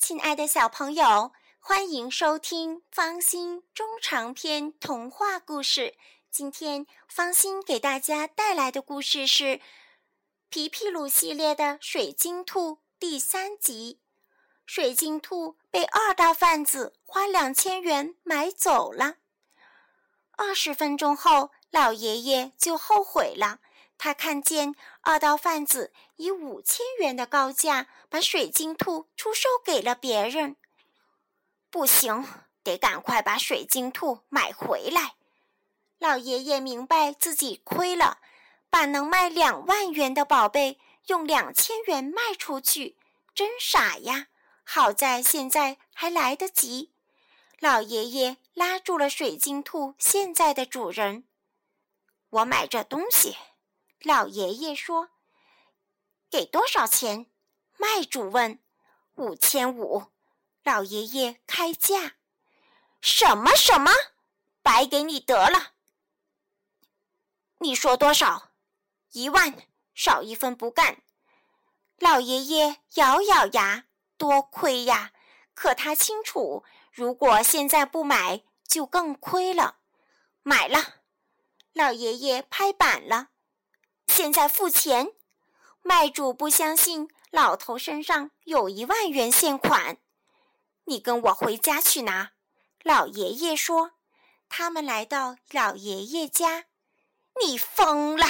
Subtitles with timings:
[0.00, 1.30] 亲爱的小朋友，
[1.60, 5.94] 欢迎收听方心中长篇童话故事。
[6.30, 9.44] 今天方心给大家带来的故事是
[10.48, 14.00] 《皮皮鲁系列的水晶兔》第三集。
[14.64, 19.16] 水晶兔被二道贩子花两千元买走了。
[20.32, 23.60] 二十分钟后，老爷爷就后悔了。
[24.02, 30.56] 他看见二道贩子以五千元的高价把水晶兔出售给了别人。
[31.68, 32.26] 不行，
[32.62, 35.16] 得赶快把水晶兔买回来。
[35.98, 38.22] 老爷爷明白自己亏了，
[38.70, 42.96] 把能卖两万元的宝贝用两千元卖出去，
[43.34, 44.28] 真傻呀！
[44.64, 46.90] 好在现在还来得及。
[47.58, 51.24] 老爷爷拉住了水晶兔现在的主人
[52.30, 53.36] ：“我买这东西。”
[54.02, 55.10] 老爷爷说
[56.30, 57.26] ：“给多少钱？”
[57.76, 58.62] 卖主问。
[59.16, 60.06] “五千五。”
[60.64, 62.16] 老爷爷开价。
[63.00, 63.90] “什么什么？
[64.62, 65.74] 白给你得了。”
[67.58, 68.52] 你说多少？
[69.12, 69.54] 一万，
[69.94, 71.02] 少一分不干。
[71.98, 73.84] 老爷爷咬咬牙，
[74.16, 75.12] 多亏呀！
[75.52, 79.80] 可他清楚，如果现在不买，就更亏了。
[80.42, 81.02] 买了，
[81.74, 83.28] 老爷爷拍板了。
[84.10, 85.12] 现在付钱，
[85.82, 89.96] 卖主不相信老头身上有一万元现款，
[90.84, 92.32] 你跟我回家去拿。
[92.82, 93.92] 老爷爷说。
[94.52, 96.64] 他们来到老爷爷家，
[97.40, 98.26] 你疯了！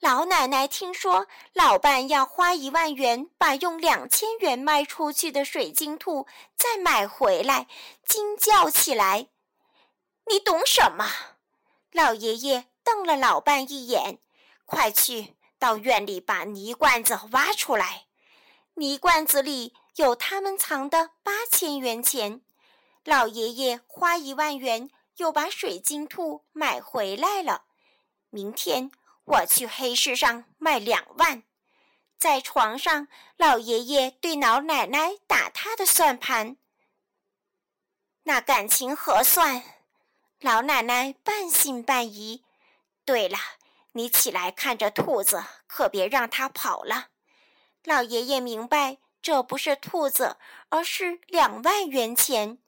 [0.00, 6.26] 老奶奶听说老伴要花一万元把用两千元卖出去的水晶兔
[6.56, 7.68] 再买回来，
[8.06, 9.28] 惊叫起来
[10.32, 11.06] ：“你懂什么？”
[11.92, 14.18] 老爷爷瞪了老伴一眼。
[14.66, 18.06] 快去到院里把泥罐子挖出来，
[18.74, 22.42] 泥罐子里有他们藏的八千元钱。
[23.04, 27.64] 老爷爷花一万元又把水晶兔买回来了。
[28.28, 28.90] 明天
[29.24, 31.44] 我去黑市上卖两万。
[32.18, 36.56] 在床上，老爷爷对老奶奶打他的算盘。
[38.24, 39.62] 那感情核算？
[40.40, 42.42] 老奶奶半信半疑。
[43.04, 43.38] 对了。
[43.96, 47.06] 你起来看着兔子，可别让它跑了。
[47.82, 50.36] 老爷爷明白，这不是兔子，
[50.68, 52.58] 而是两万元钱。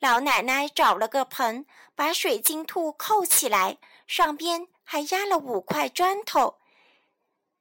[0.00, 1.64] 老奶奶找了个盆，
[1.94, 6.58] 把水晶兔扣起来，上边还压了五块砖头。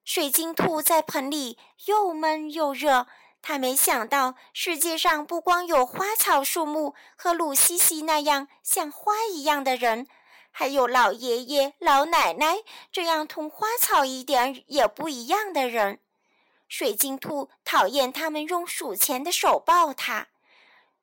[0.03, 3.06] 水晶兔在盆里又闷又热，
[3.44, 10.07] 他没想到世界上不光有花草树木和鲁西西那样像花一样的人。
[10.56, 12.58] 还有老爷爷、老奶奶
[12.91, 16.00] 这样同花草一点也不一样的人，
[16.69, 20.28] 水晶兔讨厌他们用数钱的手抱它。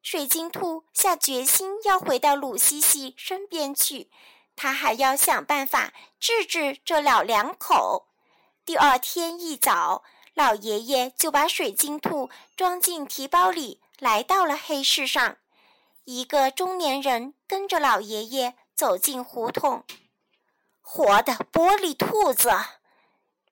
[0.02, 4.08] 水晶兔下决心要回到鲁西西身边去，
[4.54, 8.06] 他还要想办法治治这老两口。
[8.64, 15.38] 第二天一早，老爷爷就把水晶兔装进提包里，来到了黑市上。
[16.04, 18.54] 一个中年人跟着老爷爷。
[18.80, 19.84] 走进胡同，
[20.80, 22.50] 活的玻璃兔子。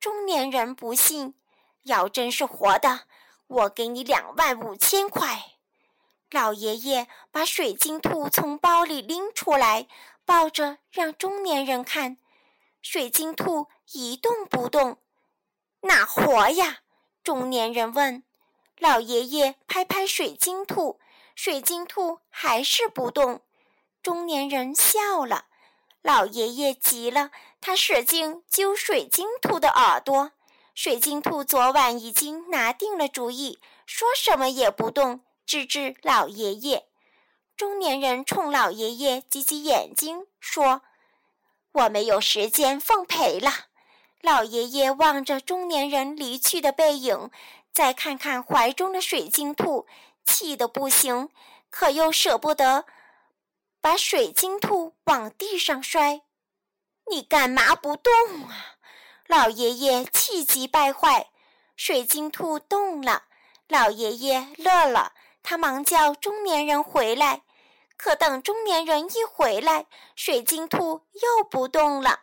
[0.00, 1.34] 中年人不信，
[1.82, 3.00] 要真是活的，
[3.46, 5.56] 我给你两万五千块。
[6.30, 9.86] 老爷爷把水晶兔从包里拎出来，
[10.24, 12.16] 抱着让中年人看。
[12.80, 14.96] 水晶兔一动不动，
[15.82, 16.78] 哪活呀？
[17.22, 18.24] 中年人问。
[18.78, 20.98] 老爷爷拍拍水晶兔，
[21.34, 23.42] 水晶兔还是不动。
[24.02, 25.46] 中年人笑了，
[26.02, 30.32] 老爷爷急了，他使劲揪水晶兔的耳朵。
[30.74, 36.86] 水晶兔昨晚已经拿定了主意，说什么也不动，直至老爷爷。
[37.56, 40.82] 中年人冲老爷爷挤挤眼睛，说
[41.72, 43.52] ：“我没有时间奉陪了。”
[44.22, 47.30] 老爷爷望着中年人离去的背影，
[47.72, 49.86] 再看看怀中的水晶兔，
[50.24, 51.30] 气得不行，
[51.70, 52.84] 可又舍不得。
[53.80, 56.22] 把水晶兔往地上摔，
[57.10, 58.12] 你干嘛不动
[58.48, 58.76] 啊？
[59.26, 61.30] 老爷爷气急败坏。
[61.76, 63.24] 水晶兔动了，
[63.68, 65.12] 老爷爷乐了，
[65.44, 67.42] 他忙叫中年人回来。
[67.96, 69.86] 可等中年人一回来，
[70.16, 72.22] 水晶兔又不动了。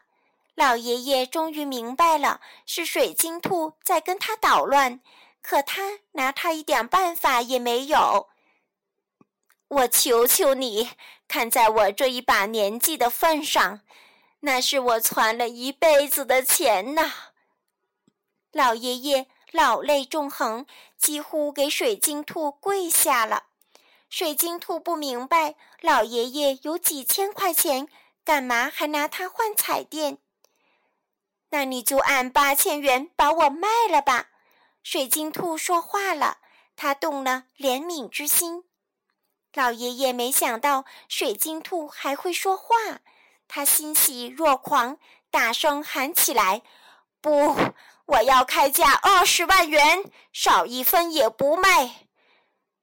[0.55, 4.99] 老爷爷终于明白了，是水晶兔在跟他捣乱，
[5.41, 8.29] 可他拿他一点办法也没有。
[9.75, 10.91] 我求求你，
[11.27, 13.81] 看在我这一把年纪的份上，
[14.39, 17.11] 那是我攒了一辈子的钱呐！
[18.53, 20.65] 老爷爷老泪纵横，
[20.97, 23.47] 几乎给水晶兔跪下了。
[24.09, 27.89] 水晶兔不明白，老爷爷有几千块钱，
[28.23, 30.19] 干嘛还拿它换彩电？
[31.49, 34.29] 那你就按八千元把我卖了吧。
[34.83, 36.37] 水晶兔说话了，
[36.77, 38.63] 他动了怜悯之心。
[39.55, 42.99] 老爷爷没想到水晶兔还会说话，
[43.47, 44.97] 他欣喜若狂，
[45.31, 46.61] 大声喊起来
[47.21, 47.55] ：“不，
[48.05, 52.07] 我要开价二十万元，少一分也不卖！”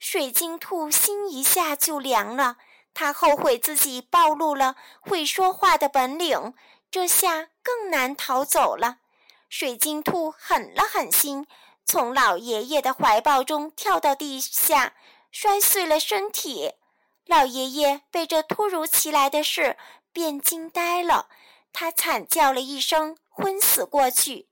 [0.00, 2.56] 水晶兔心一下就凉了，
[2.94, 6.54] 他后悔自己暴露了会说话的本领，
[6.90, 8.96] 这下更难逃走了。
[9.50, 11.46] 水晶兔狠了狠心。
[11.84, 14.94] 从老爷爷的怀抱中跳到地下，
[15.32, 16.74] 摔碎了身体。
[17.24, 19.78] 老爷爷被这突如其来的事
[20.12, 21.28] 变惊呆了，
[21.72, 24.48] 他惨叫了一声，昏死过去。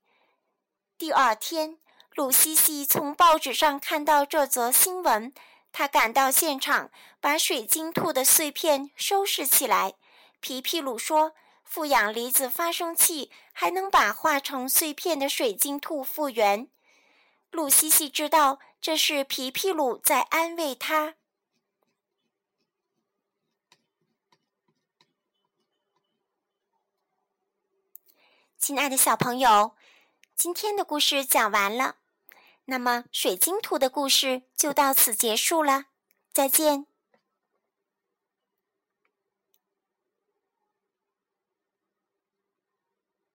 [0.96, 1.78] 第二天，
[2.14, 5.34] 鲁西西从报纸上看到这则新闻，
[5.70, 6.90] 他赶到现场，
[7.20, 9.94] 把水晶兔的碎片收拾起来。
[10.40, 16.68] 皮皮鲁说：“负氧离子发生器还能把化成碎片的水晶兔复原。”
[17.50, 21.14] 露西西知道这是皮皮鲁在安慰他。
[28.58, 29.74] 亲爱的小朋友，
[30.36, 31.96] 今天的故事讲完了，
[32.66, 35.86] 那么水晶兔的故事就到此结束了，
[36.32, 36.89] 再见。